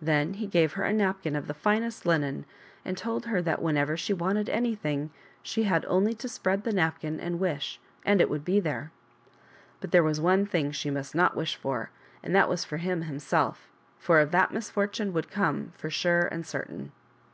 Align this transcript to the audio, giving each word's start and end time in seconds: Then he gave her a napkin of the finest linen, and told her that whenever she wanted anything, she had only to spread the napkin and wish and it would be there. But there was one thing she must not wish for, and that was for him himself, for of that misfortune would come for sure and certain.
Then 0.00 0.32
he 0.32 0.46
gave 0.46 0.72
her 0.72 0.84
a 0.84 0.92
napkin 0.94 1.36
of 1.36 1.48
the 1.48 1.52
finest 1.52 2.06
linen, 2.06 2.46
and 2.82 2.96
told 2.96 3.26
her 3.26 3.42
that 3.42 3.60
whenever 3.60 3.94
she 3.94 4.14
wanted 4.14 4.48
anything, 4.48 5.10
she 5.42 5.64
had 5.64 5.84
only 5.84 6.14
to 6.14 6.30
spread 6.30 6.62
the 6.64 6.72
napkin 6.72 7.20
and 7.20 7.38
wish 7.38 7.78
and 8.02 8.22
it 8.22 8.30
would 8.30 8.42
be 8.42 8.58
there. 8.58 8.90
But 9.82 9.90
there 9.90 10.02
was 10.02 10.18
one 10.18 10.46
thing 10.46 10.72
she 10.72 10.88
must 10.88 11.14
not 11.14 11.36
wish 11.36 11.56
for, 11.56 11.90
and 12.22 12.34
that 12.34 12.48
was 12.48 12.64
for 12.64 12.78
him 12.78 13.02
himself, 13.02 13.68
for 13.98 14.18
of 14.18 14.30
that 14.30 14.50
misfortune 14.50 15.12
would 15.12 15.30
come 15.30 15.74
for 15.76 15.90
sure 15.90 16.22
and 16.22 16.46
certain. 16.46 16.92